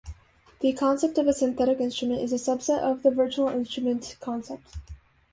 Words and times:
The 0.61 0.73
concept 0.73 1.19
of 1.19 1.27
a 1.27 1.31
synthetic 1.33 1.79
instrument 1.79 2.21
is 2.23 2.33
a 2.33 2.37
subset 2.37 2.79
of 2.79 3.03
the 3.03 3.11
virtual 3.11 3.49
instrument 3.49 4.17
concept. 4.19 4.77